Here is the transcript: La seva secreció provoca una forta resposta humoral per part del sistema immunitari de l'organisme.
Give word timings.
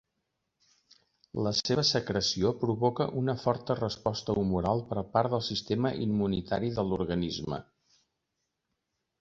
La 1.47 1.51
seva 1.57 1.83
secreció 1.89 2.53
provoca 2.63 3.07
una 3.21 3.35
forta 3.43 3.77
resposta 3.81 4.37
humoral 4.45 4.83
per 4.93 5.05
part 5.19 5.35
del 5.37 5.45
sistema 5.51 5.93
immunitari 6.07 6.73
de 6.81 6.89
l'organisme. 6.91 7.61